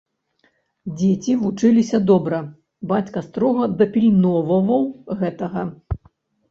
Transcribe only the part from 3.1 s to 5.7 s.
строга дапільноўваў гэтага.